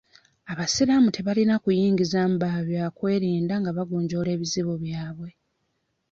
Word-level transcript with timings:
Abasiraamu 0.51 1.09
tebalina 1.15 1.55
kuyingizaamu 1.63 2.35
babyakwerinda 2.43 3.53
nga 3.61 3.71
bagonjoola 3.77 4.29
ebizibu 4.35 4.73
byabwe. 4.83 5.29